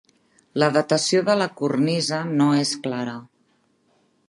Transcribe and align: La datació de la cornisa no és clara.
La 0.61 0.69
datació 0.77 1.21
de 1.27 1.35
la 1.41 1.47
cornisa 1.59 2.23
no 2.41 2.49
és 2.63 2.75
clara. 2.87 3.17